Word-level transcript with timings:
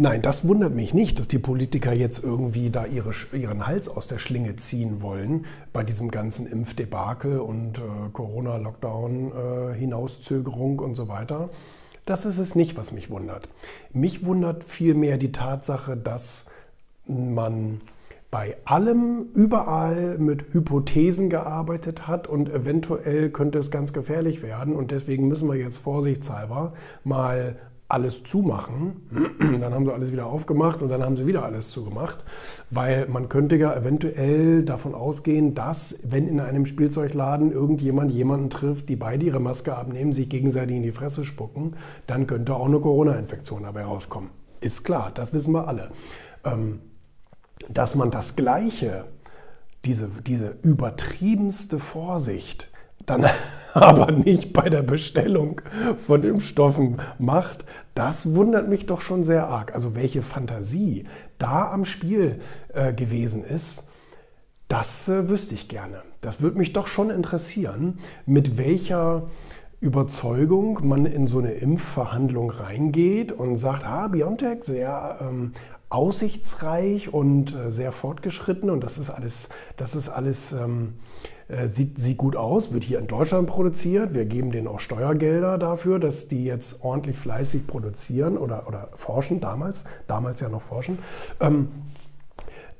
Nein, 0.00 0.22
das 0.22 0.46
wundert 0.46 0.76
mich 0.76 0.94
nicht, 0.94 1.18
dass 1.18 1.26
die 1.26 1.40
Politiker 1.40 1.92
jetzt 1.92 2.22
irgendwie 2.22 2.70
da 2.70 2.86
ihre, 2.86 3.12
ihren 3.32 3.66
Hals 3.66 3.88
aus 3.88 4.06
der 4.06 4.18
Schlinge 4.18 4.54
ziehen 4.54 5.02
wollen 5.02 5.44
bei 5.72 5.82
diesem 5.82 6.12
ganzen 6.12 6.46
Impfdebakel 6.46 7.40
und 7.40 7.78
äh, 7.78 7.82
Corona-Lockdown, 8.12 9.32
äh, 9.32 9.74
Hinauszögerung 9.74 10.78
und 10.78 10.94
so 10.94 11.08
weiter. 11.08 11.50
Das 12.06 12.26
ist 12.26 12.38
es 12.38 12.54
nicht, 12.54 12.76
was 12.76 12.92
mich 12.92 13.10
wundert. 13.10 13.48
Mich 13.92 14.24
wundert 14.24 14.62
vielmehr 14.62 15.18
die 15.18 15.32
Tatsache, 15.32 15.96
dass 15.96 16.46
man 17.08 17.80
bei 18.30 18.56
allem 18.66 19.26
überall 19.34 20.16
mit 20.18 20.54
Hypothesen 20.54 21.28
gearbeitet 21.28 22.06
hat 22.06 22.28
und 22.28 22.48
eventuell 22.50 23.30
könnte 23.30 23.58
es 23.58 23.72
ganz 23.72 23.92
gefährlich 23.92 24.42
werden 24.42 24.76
und 24.76 24.92
deswegen 24.92 25.26
müssen 25.26 25.48
wir 25.48 25.56
jetzt 25.56 25.78
vorsichtshalber 25.78 26.74
mal 27.02 27.56
alles 27.88 28.22
zumachen. 28.22 29.08
Dann 29.60 29.72
haben 29.74 29.86
sie 29.86 29.92
alles 29.92 30.12
wieder 30.12 30.26
aufgemacht 30.26 30.82
und 30.82 30.90
dann 30.90 31.02
haben 31.02 31.16
sie 31.16 31.26
wieder 31.26 31.44
alles 31.44 31.70
zugemacht, 31.70 32.22
weil 32.70 33.08
man 33.08 33.28
könnte 33.28 33.56
ja 33.56 33.74
eventuell 33.74 34.62
davon 34.62 34.94
ausgehen, 34.94 35.54
dass 35.54 35.98
wenn 36.02 36.28
in 36.28 36.38
einem 36.38 36.66
Spielzeugladen 36.66 37.50
irgendjemand 37.50 38.12
jemanden 38.12 38.50
trifft, 38.50 38.88
die 38.88 38.96
beide 38.96 39.24
ihre 39.24 39.40
Maske 39.40 39.74
abnehmen, 39.76 40.12
sich 40.12 40.28
gegenseitig 40.28 40.76
in 40.76 40.82
die 40.82 40.92
Fresse 40.92 41.24
spucken, 41.24 41.74
dann 42.06 42.26
könnte 42.26 42.54
auch 42.54 42.66
eine 42.66 42.78
Corona-Infektion 42.78 43.62
dabei 43.62 43.84
rauskommen. 43.84 44.30
Ist 44.60 44.84
klar, 44.84 45.10
das 45.14 45.32
wissen 45.32 45.54
wir 45.54 45.66
alle. 45.66 45.90
Ähm, 46.44 46.80
dass 47.68 47.94
man 47.94 48.10
das 48.10 48.36
Gleiche, 48.36 49.06
diese, 49.84 50.08
diese 50.26 50.58
übertriebenste 50.62 51.78
Vorsicht, 51.78 52.70
dann 53.10 53.26
aber 53.74 54.12
nicht 54.12 54.52
bei 54.52 54.68
der 54.68 54.82
Bestellung 54.82 55.60
von 56.06 56.22
Impfstoffen 56.24 57.00
macht, 57.18 57.64
das 57.94 58.34
wundert 58.34 58.68
mich 58.68 58.86
doch 58.86 59.00
schon 59.00 59.24
sehr 59.24 59.48
arg. 59.48 59.74
Also 59.74 59.94
welche 59.94 60.22
Fantasie 60.22 61.04
da 61.38 61.70
am 61.70 61.84
Spiel 61.84 62.40
äh, 62.72 62.92
gewesen 62.92 63.44
ist, 63.44 63.88
das 64.68 65.08
äh, 65.08 65.28
wüsste 65.28 65.54
ich 65.54 65.68
gerne. 65.68 66.02
Das 66.20 66.40
würde 66.40 66.58
mich 66.58 66.72
doch 66.72 66.86
schon 66.86 67.10
interessieren, 67.10 67.98
mit 68.26 68.58
welcher 68.58 69.28
Überzeugung 69.80 70.86
man 70.86 71.06
in 71.06 71.26
so 71.26 71.38
eine 71.38 71.52
Impfverhandlung 71.52 72.50
reingeht 72.50 73.30
und 73.30 73.56
sagt, 73.56 73.84
ah, 73.84 74.08
BioNTech, 74.08 74.64
sehr 74.64 75.18
ähm, 75.20 75.52
aussichtsreich 75.90 77.12
und 77.12 77.54
äh, 77.54 77.70
sehr 77.70 77.92
fortgeschritten 77.92 78.70
und 78.70 78.84
das 78.84 78.98
ist 78.98 79.10
alles, 79.10 79.48
das 79.76 79.94
ist 79.94 80.08
alles 80.08 80.52
ähm, 80.52 80.94
äh, 81.48 81.68
sieht, 81.68 81.98
sieht 81.98 82.18
gut 82.18 82.36
aus, 82.36 82.74
wird 82.74 82.84
hier 82.84 82.98
in 82.98 83.06
Deutschland 83.06 83.48
produziert. 83.48 84.12
Wir 84.12 84.26
geben 84.26 84.52
denen 84.52 84.68
auch 84.68 84.80
Steuergelder 84.80 85.56
dafür, 85.56 85.98
dass 85.98 86.28
die 86.28 86.44
jetzt 86.44 86.84
ordentlich 86.84 87.16
fleißig 87.16 87.66
produzieren 87.66 88.36
oder, 88.36 88.68
oder 88.68 88.90
forschen, 88.94 89.40
damals, 89.40 89.84
damals 90.06 90.40
ja 90.40 90.50
noch 90.50 90.62
forschen. 90.62 90.98
Ähm, 91.40 91.68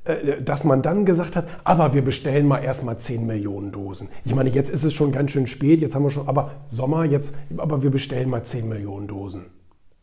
äh, 0.05 0.43
dass 0.43 0.65
man 0.65 0.83
dann 0.83 1.07
gesagt 1.07 1.35
hat, 1.35 1.47
aber 1.65 1.95
wir 1.95 2.03
bestellen 2.03 2.47
mal 2.47 2.59
erstmal 2.59 2.99
10 2.99 3.27
Millionen 3.27 3.73
Dosen. 3.73 4.09
Ich 4.27 4.35
meine, 4.35 4.51
jetzt 4.51 4.69
ist 4.69 4.85
es 4.85 4.93
schon 4.93 5.13
ganz 5.13 5.31
schön 5.31 5.47
spät, 5.47 5.81
jetzt 5.81 5.95
haben 5.95 6.03
wir 6.03 6.11
schon, 6.11 6.29
aber 6.29 6.51
Sommer, 6.67 7.07
jetzt, 7.07 7.35
aber 7.57 7.83
wir 7.83 7.91
bestellen 7.91 8.29
mal 8.29 8.45
10 8.45 8.69
Millionen 8.69 9.07
Dosen. 9.07 9.47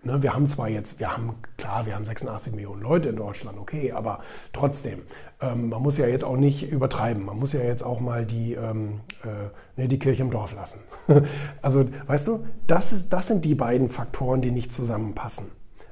Ne, 0.06 0.22
wir 0.22 0.36
haben 0.36 0.48
zwar 0.48 0.70
jetzt, 0.70 1.00
wir 1.00 1.12
haben, 1.12 1.34
klar, 1.58 1.88
wir 1.88 1.96
haben 1.96 2.06
86 2.06 2.54
Millionen 2.54 2.84
Leute 2.84 3.10
in 3.10 3.16
Deutschland, 3.16 3.58
okay, 3.58 3.92
aber 3.92 4.20
trotzdem, 4.54 5.00
ähm, 5.42 5.70
man 5.70 5.82
muss 5.82 5.98
ja 5.98 6.06
jetzt 6.06 6.24
auch 6.24 6.38
nicht 6.38 6.70
übertreiben. 6.72 7.26
Man 7.26 7.40
muss 7.40 7.54
ja 7.54 7.62
jetzt 7.62 7.82
auch 7.82 8.00
mal 8.00 8.24
die, 8.24 8.54
ähm, 8.54 9.02
äh, 9.24 9.82
ne, 9.82 9.88
die 9.88 9.98
Kirche 9.98 10.22
im 10.22 10.30
Dorf 10.30 10.54
lassen. 10.54 10.82
also, 11.64 11.90
weißt 12.06 12.28
du, 12.28 12.46
das, 12.68 12.94
ist, 12.94 13.12
das 13.12 13.28
sind 13.28 13.46
die 13.46 13.56
beiden 13.56 13.90
Faktoren, 13.90 14.42
die 14.42 14.52
nicht 14.52 14.72
zusammenpassen. 14.72 15.48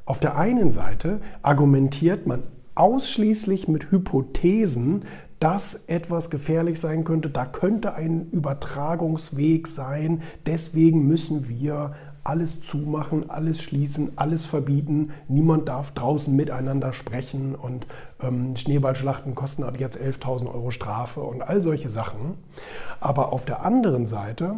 Auf 0.05 0.20
der 0.20 0.38
einen 0.38 0.70
Seite 0.70 1.20
argumentiert 1.42 2.27
man 2.27 2.44
ausschließlich 2.75 3.67
mit 3.67 3.89
Hypothesen, 3.89 5.05
dass 5.39 5.86
etwas 5.88 6.30
gefährlich 6.30 6.80
sein 6.80 7.03
könnte, 7.03 7.30
da 7.30 7.45
könnte 7.45 7.95
ein 7.95 8.30
Übertragungsweg 8.30 9.67
sein, 9.67 10.21
deswegen 10.45 11.08
müssen 11.08 11.49
wir 11.49 11.95
alles 12.23 12.61
zumachen, 12.61 13.30
alles 13.30 13.61
schließen, 13.61 14.14
alles 14.17 14.45
verbieten. 14.45 15.11
Niemand 15.28 15.67
darf 15.67 15.92
draußen 15.92 16.34
miteinander 16.36 16.94
sprechen 16.94 17.56
und 17.56 17.86
ähm, 18.22 18.56
Schneeballschlachten 18.56 19.36
kosten 19.36 19.64
ab 19.64 19.80
jetzt 19.80 20.00
11.000 20.00 20.54
Euro 20.54 20.72
Strafe 20.72 21.22
und 21.22 21.42
all 21.42 21.61
solche 21.61 21.89
Sachen. 21.89 22.36
Aber 23.00 23.34
auf 23.34 23.45
der 23.45 23.66
anderen 23.66 24.08
Seite 24.08 24.58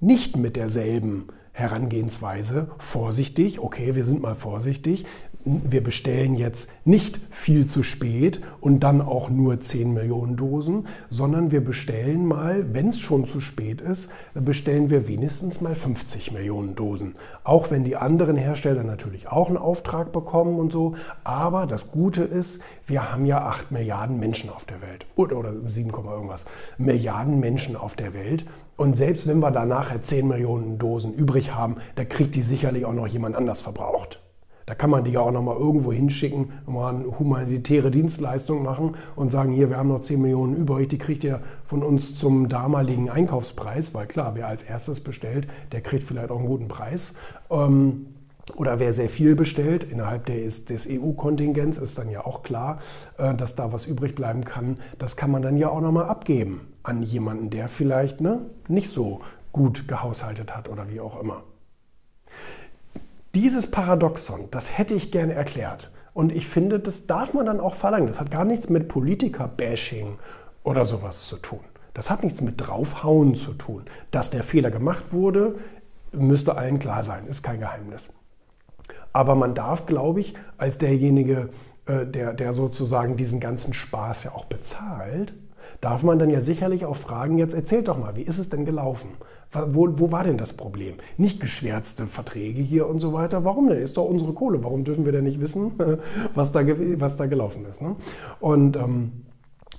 nicht 0.00 0.36
mit 0.36 0.56
derselben 0.56 1.28
Herangehensweise, 1.52 2.70
vorsichtig, 2.78 3.60
okay, 3.60 3.94
wir 3.94 4.04
sind 4.04 4.22
mal 4.22 4.34
vorsichtig, 4.34 5.04
wir 5.44 5.82
bestellen 5.82 6.36
jetzt 6.36 6.70
nicht 6.84 7.20
viel 7.30 7.66
zu 7.66 7.82
spät 7.82 8.40
und 8.60 8.80
dann 8.80 9.00
auch 9.00 9.28
nur 9.28 9.58
10 9.58 9.92
Millionen 9.92 10.36
Dosen, 10.36 10.86
sondern 11.10 11.50
wir 11.50 11.64
bestellen 11.64 12.26
mal, 12.26 12.72
wenn 12.72 12.88
es 12.88 13.00
schon 13.00 13.24
zu 13.24 13.40
spät 13.40 13.80
ist, 13.80 14.10
bestellen 14.34 14.88
wir 14.88 15.08
wenigstens 15.08 15.60
mal 15.60 15.74
50 15.74 16.32
Millionen 16.32 16.76
Dosen. 16.76 17.16
Auch 17.42 17.70
wenn 17.70 17.82
die 17.82 17.96
anderen 17.96 18.36
Hersteller 18.36 18.84
natürlich 18.84 19.28
auch 19.28 19.48
einen 19.48 19.56
Auftrag 19.56 20.12
bekommen 20.12 20.58
und 20.58 20.72
so. 20.72 20.94
Aber 21.24 21.66
das 21.66 21.90
Gute 21.90 22.22
ist, 22.22 22.60
wir 22.86 23.10
haben 23.10 23.26
ja 23.26 23.44
8 23.44 23.72
Milliarden 23.72 24.20
Menschen 24.20 24.48
auf 24.48 24.64
der 24.64 24.80
Welt. 24.80 25.06
Oder, 25.16 25.38
oder 25.38 25.52
7, 25.66 25.90
irgendwas. 25.90 26.44
Milliarden 26.78 27.40
Menschen 27.40 27.74
auf 27.74 27.96
der 27.96 28.14
Welt. 28.14 28.44
Und 28.76 28.96
selbst 28.96 29.26
wenn 29.26 29.40
wir 29.40 29.50
da 29.50 29.66
nachher 29.66 30.02
10 30.02 30.26
Millionen 30.26 30.78
Dosen 30.78 31.12
übrig 31.12 31.41
haben, 31.50 31.76
da 31.96 32.04
kriegt 32.04 32.36
die 32.36 32.42
sicherlich 32.42 32.84
auch 32.84 32.92
noch 32.92 33.08
jemand 33.08 33.34
anders 33.34 33.62
verbraucht. 33.62 34.20
Da 34.66 34.74
kann 34.74 34.90
man 34.90 35.04
die 35.04 35.10
ja 35.10 35.20
auch 35.20 35.32
nochmal 35.32 35.56
irgendwo 35.56 35.92
hinschicken, 35.92 36.52
mal 36.66 36.94
eine 36.94 37.18
humanitäre 37.18 37.90
Dienstleistung 37.90 38.62
machen 38.62 38.96
und 39.16 39.30
sagen, 39.30 39.52
hier, 39.52 39.70
wir 39.70 39.76
haben 39.76 39.88
noch 39.88 40.00
10 40.00 40.22
Millionen 40.22 40.56
übrig, 40.56 40.88
die 40.88 40.98
kriegt 40.98 41.24
ihr 41.24 41.40
von 41.64 41.82
uns 41.82 42.14
zum 42.14 42.48
damaligen 42.48 43.10
Einkaufspreis, 43.10 43.92
weil 43.94 44.06
klar, 44.06 44.34
wer 44.34 44.46
als 44.46 44.62
erstes 44.62 45.00
bestellt, 45.00 45.48
der 45.72 45.80
kriegt 45.80 46.04
vielleicht 46.04 46.30
auch 46.30 46.38
einen 46.38 46.46
guten 46.46 46.68
Preis. 46.68 47.14
Ähm, 47.50 48.06
oder 48.56 48.80
wer 48.80 48.92
sehr 48.92 49.08
viel 49.08 49.34
bestellt, 49.34 49.84
innerhalb 49.84 50.26
des, 50.26 50.64
des 50.64 50.88
EU-Kontingents 50.88 51.78
ist 51.78 51.96
dann 51.98 52.10
ja 52.10 52.26
auch 52.26 52.42
klar, 52.42 52.80
äh, 53.18 53.34
dass 53.34 53.54
da 53.54 53.72
was 53.72 53.86
übrig 53.86 54.14
bleiben 54.14 54.44
kann. 54.44 54.78
Das 54.98 55.16
kann 55.16 55.30
man 55.30 55.42
dann 55.42 55.56
ja 55.56 55.68
auch 55.68 55.80
nochmal 55.80 56.06
abgeben 56.06 56.62
an 56.82 57.02
jemanden, 57.02 57.50
der 57.50 57.68
vielleicht 57.68 58.20
ne, 58.20 58.40
nicht 58.68 58.88
so 58.88 59.20
gut 59.52 59.88
gehaushaltet 59.88 60.56
hat 60.56 60.68
oder 60.68 60.88
wie 60.88 61.00
auch 61.00 61.20
immer. 61.20 61.42
Dieses 63.34 63.70
Paradoxon, 63.70 64.48
das 64.50 64.76
hätte 64.76 64.94
ich 64.94 65.10
gerne 65.10 65.32
erklärt. 65.32 65.90
Und 66.14 66.32
ich 66.32 66.46
finde, 66.46 66.78
das 66.78 67.06
darf 67.06 67.32
man 67.32 67.46
dann 67.46 67.60
auch 67.60 67.74
verlangen. 67.74 68.08
Das 68.08 68.20
hat 68.20 68.30
gar 68.30 68.44
nichts 68.44 68.68
mit 68.68 68.88
Politiker-Bashing 68.88 70.18
oder 70.62 70.84
sowas 70.84 71.26
zu 71.26 71.36
tun. 71.36 71.60
Das 71.94 72.10
hat 72.10 72.22
nichts 72.22 72.40
mit 72.40 72.60
draufhauen 72.60 73.34
zu 73.34 73.54
tun. 73.54 73.84
Dass 74.10 74.30
der 74.30 74.44
Fehler 74.44 74.70
gemacht 74.70 75.12
wurde, 75.12 75.58
müsste 76.12 76.56
allen 76.56 76.78
klar 76.78 77.02
sein, 77.02 77.26
ist 77.26 77.42
kein 77.42 77.60
Geheimnis. 77.60 78.10
Aber 79.12 79.34
man 79.34 79.54
darf, 79.54 79.86
glaube 79.86 80.20
ich, 80.20 80.34
als 80.58 80.78
derjenige, 80.78 81.50
äh, 81.86 82.06
der, 82.06 82.34
der 82.34 82.52
sozusagen 82.52 83.16
diesen 83.16 83.40
ganzen 83.40 83.74
Spaß 83.74 84.24
ja 84.24 84.32
auch 84.32 84.46
bezahlt, 84.46 85.34
darf 85.82 86.04
man 86.04 86.18
dann 86.18 86.30
ja 86.30 86.40
sicherlich 86.40 86.86
auch 86.86 86.96
fragen, 86.96 87.38
jetzt 87.38 87.54
erzählt 87.54 87.88
doch 87.88 87.98
mal, 87.98 88.14
wie 88.14 88.22
ist 88.22 88.38
es 88.38 88.48
denn 88.48 88.64
gelaufen? 88.64 89.10
Wo, 89.52 89.88
wo, 89.98 90.12
war 90.12 90.22
denn 90.22 90.38
das 90.38 90.54
Problem? 90.54 90.94
Nicht 91.18 91.40
geschwärzte 91.40 92.06
Verträge 92.06 92.62
hier 92.62 92.86
und 92.86 93.00
so 93.00 93.12
weiter. 93.12 93.44
Warum 93.44 93.68
denn? 93.68 93.78
Ist 93.78 93.98
doch 93.98 94.06
unsere 94.06 94.32
Kohle. 94.32 94.64
Warum 94.64 94.84
dürfen 94.84 95.04
wir 95.04 95.12
denn 95.12 95.24
nicht 95.24 95.42
wissen, 95.42 95.72
was 96.34 96.52
da, 96.52 96.62
was 96.66 97.16
da 97.16 97.26
gelaufen 97.26 97.66
ist? 97.66 97.82
Ne? 97.82 97.96
Und 98.40 98.76
ähm, 98.76 99.12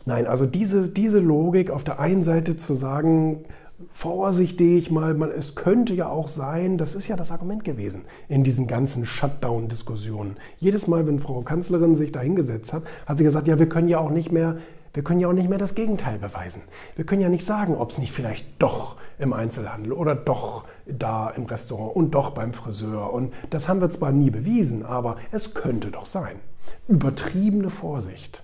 nein, 0.06 0.28
also 0.28 0.46
diese, 0.46 0.90
diese 0.90 1.20
Logik 1.20 1.72
auf 1.72 1.86
der 1.86 2.00
einen 2.00 2.24
Seite 2.24 2.58
zu 2.58 2.74
sagen, 2.76 3.46
vorsichtig 3.90 4.92
mal, 4.92 5.14
man, 5.14 5.32
es 5.32 5.56
könnte 5.56 5.94
ja 5.94 6.10
auch 6.10 6.28
sein, 6.28 6.78
das 6.78 6.96
ist 6.96 7.08
ja 7.08 7.16
das 7.16 7.32
Argument 7.32 7.64
gewesen 7.64 8.04
in 8.28 8.44
diesen 8.44 8.68
ganzen 8.68 9.06
Shutdown-Diskussionen. 9.06 10.36
Jedes 10.60 10.88
Mal, 10.88 11.08
wenn 11.08 11.20
Frau 11.20 11.42
Kanzlerin 11.42 11.96
sich 11.96 12.12
da 12.12 12.20
hingesetzt 12.20 12.74
hat, 12.74 12.84
hat 13.06 13.18
sie 13.18 13.24
gesagt, 13.24 13.48
ja, 13.48 13.58
wir 13.58 13.70
können 13.70 13.88
ja 13.88 14.00
auch 14.00 14.12
nicht 14.12 14.32
mehr 14.32 14.58
wir 14.94 15.04
können 15.04 15.20
ja 15.20 15.28
auch 15.28 15.34
nicht 15.34 15.50
mehr 15.50 15.58
das 15.58 15.76
Gegenteil 15.76 16.20
beweisen. 16.20 16.62
Wir 16.96 17.06
können 17.06 17.22
ja 17.22 17.30
nicht 17.30 17.46
sagen, 17.46 17.76
ob 17.76 17.90
es 17.90 17.98
nicht 17.98 18.12
vielleicht 18.12 18.46
doch 18.60 18.96
im 19.18 19.34
Einzelhandel 19.34 19.92
oder 19.92 20.14
doch 20.14 20.66
da 20.86 21.30
im 21.32 21.46
Restaurant 21.46 21.96
und 21.96 22.12
doch 22.12 22.32
beim 22.32 22.54
Friseur. 22.54 23.12
Und 23.12 23.34
das 23.50 23.68
haben 23.68 23.82
wir 23.82 23.90
zwar 23.90 24.12
nie 24.12 24.30
bewiesen, 24.30 24.86
aber 24.86 25.18
es 25.32 25.54
könnte 25.54 25.90
doch 25.90 26.06
sein. 26.06 26.40
Übertriebene 26.88 27.70
Vorsicht. 27.70 28.44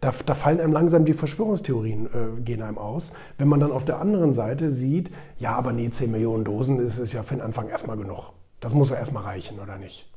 Da, 0.00 0.12
da 0.24 0.34
fallen 0.34 0.60
einem 0.60 0.72
langsam 0.72 1.04
die 1.04 1.12
Verschwörungstheorien, 1.12 2.06
äh, 2.06 2.40
gehen 2.40 2.62
einem 2.62 2.78
aus. 2.78 3.12
Wenn 3.38 3.48
man 3.48 3.60
dann 3.60 3.70
auf 3.70 3.84
der 3.84 4.00
anderen 4.00 4.32
Seite 4.32 4.70
sieht, 4.70 5.10
ja, 5.38 5.54
aber 5.54 5.72
nee, 5.72 5.90
10 5.90 6.10
Millionen 6.10 6.44
Dosen 6.44 6.80
ist 6.80 6.98
es 6.98 7.12
ja 7.12 7.22
für 7.22 7.34
den 7.34 7.42
Anfang 7.42 7.68
erstmal 7.68 7.98
genug. 7.98 8.32
Das 8.60 8.74
muss 8.74 8.90
ja 8.90 8.96
erstmal 8.96 9.24
reichen, 9.24 9.58
oder 9.60 9.76
nicht? 9.76 10.10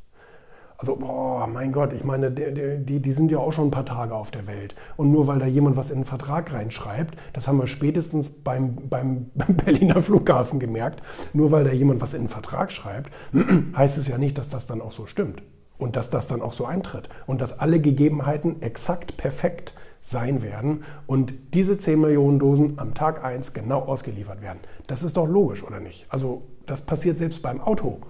Also, 0.83 0.97
boah, 0.97 1.47
mein 1.47 1.71
Gott, 1.71 1.94
ich 1.94 2.03
meine, 2.03 2.30
die, 2.30 3.00
die 3.00 3.12
sind 3.13 3.31
ja 3.31 3.38
auch 3.38 3.53
schon 3.53 3.69
ein 3.69 3.71
paar 3.71 3.85
Tage 3.85 4.13
auf 4.13 4.31
der 4.31 4.47
Welt. 4.47 4.75
Und 4.97 5.13
nur 5.13 5.27
weil 5.27 5.39
da 5.39 5.45
jemand 5.45 5.77
was 5.77 5.91
in 5.91 6.00
den 6.00 6.03
Vertrag 6.03 6.51
reinschreibt, 6.51 7.15
das 7.31 7.47
haben 7.47 7.57
wir 7.57 7.68
spätestens 7.68 8.30
beim, 8.30 8.75
beim, 8.89 9.31
beim 9.35 9.56
Berliner 9.56 10.01
Flughafen 10.01 10.59
gemerkt, 10.59 11.01
nur 11.31 11.51
weil 11.51 11.63
da 11.63 11.71
jemand 11.71 12.01
was 12.01 12.13
in 12.13 12.24
den 12.24 12.27
Vertrag 12.27 12.69
schreibt, 12.74 13.13
heißt 13.77 13.97
es 13.97 14.09
ja 14.09 14.18
nicht, 14.18 14.38
dass 14.38 14.50
das 14.50 14.68
dann 14.68 14.81
auch 14.81 14.91
so 14.91 15.06
stimmt. 15.06 15.41
Und 15.77 15.95
dass 15.95 16.09
das 16.09 16.27
dann 16.27 16.41
auch 16.41 16.51
so 16.51 16.65
eintritt. 16.65 17.07
Und 17.27 17.39
dass 17.39 17.57
alle 17.57 17.79
Gegebenheiten 17.79 18.62
exakt 18.62 19.15
perfekt 19.15 19.74
sein 20.01 20.41
werden 20.41 20.83
und 21.07 21.33
diese 21.53 21.77
10 21.77 21.97
Millionen 21.97 22.39
Dosen 22.39 22.74
am 22.75 22.94
Tag 22.94 23.24
1 23.24 23.53
genau 23.53 23.83
ausgeliefert 23.83 24.41
werden. 24.41 24.59
Das 24.86 25.01
ist 25.01 25.15
doch 25.15 25.27
logisch, 25.27 25.63
oder 25.63 25.79
nicht? 25.79 26.07
Also 26.09 26.41
das 26.65 26.81
passiert 26.81 27.19
selbst 27.19 27.41
beim 27.41 27.62
Auto. 27.62 28.01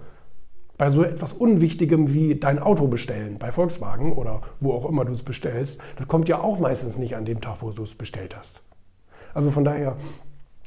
Bei 0.77 0.89
so 0.89 1.03
etwas 1.03 1.33
Unwichtigem 1.33 2.13
wie 2.13 2.35
dein 2.35 2.59
Auto 2.59 2.87
bestellen, 2.87 3.37
bei 3.37 3.51
Volkswagen 3.51 4.13
oder 4.13 4.41
wo 4.59 4.73
auch 4.73 4.89
immer 4.89 5.05
du 5.05 5.13
es 5.13 5.23
bestellst, 5.23 5.81
das 5.97 6.07
kommt 6.07 6.27
ja 6.29 6.39
auch 6.39 6.59
meistens 6.59 6.97
nicht 6.97 7.15
an 7.15 7.25
dem 7.25 7.41
Tag, 7.41 7.57
wo 7.61 7.69
du 7.69 7.83
es 7.83 7.95
bestellt 7.95 8.35
hast. 8.35 8.61
Also 9.33 9.51
von 9.51 9.63
daher, 9.63 9.97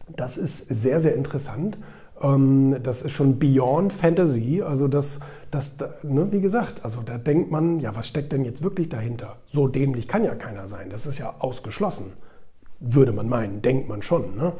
das 0.09 0.39
ist 0.39 0.69
sehr, 0.69 1.01
sehr 1.01 1.15
interessant. 1.15 1.79
Ähm, 2.23 2.77
das 2.83 3.03
ist 3.03 3.13
schon 3.13 3.39
beyond 3.39 3.93
Fantasy. 3.93 4.63
Also 4.63 4.89
das, 4.89 5.21
das 5.51 5.77
ne, 6.03 6.31
wie 6.31 6.41
gesagt, 6.41 6.85
also 6.85 7.03
da 7.03 7.19
denkt 7.19 7.51
man, 7.51 7.81
ja, 7.81 7.95
was 7.97 8.09
steckt 8.09 8.33
denn 8.33 8.45
jetzt 8.45 8.63
wirklich 8.63 8.89
dahinter? 8.89 9.37
So 9.53 9.69
dämlich 9.69 10.09
kann 10.09 10.25
ja 10.25 10.35
keiner 10.35 10.69
sein. 10.69 10.91
Das 10.91 11.07
ist 11.07 11.19
ja 11.19 11.35
ausgeschlossen. 11.39 12.13
Würde 12.79 13.13
man 13.13 13.29
meinen, 13.29 13.63
denkt 13.63 13.89
man 13.89 14.03
schon. 14.03 14.37
Ne? 14.37 14.53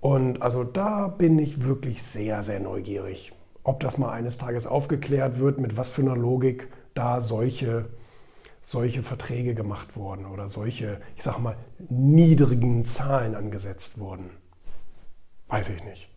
Und 0.00 0.42
also 0.42 0.64
da 0.64 1.08
bin 1.08 1.38
ich 1.38 1.64
wirklich 1.64 2.02
sehr, 2.02 2.42
sehr 2.42 2.60
neugierig, 2.60 3.32
ob 3.66 3.80
das 3.80 3.98
mal 3.98 4.12
eines 4.12 4.38
Tages 4.38 4.64
aufgeklärt 4.64 5.40
wird, 5.40 5.58
mit 5.58 5.76
was 5.76 5.90
für 5.90 6.02
einer 6.02 6.16
Logik 6.16 6.68
da 6.94 7.20
solche, 7.20 7.86
solche 8.62 9.02
Verträge 9.02 9.56
gemacht 9.56 9.96
wurden 9.96 10.24
oder 10.24 10.48
solche, 10.48 11.00
ich 11.16 11.24
sag 11.24 11.38
mal, 11.38 11.56
niedrigen 11.88 12.84
Zahlen 12.84 13.34
angesetzt 13.34 13.98
wurden. 13.98 14.30
Weiß 15.48 15.68
ich 15.70 15.82
nicht. 15.82 16.15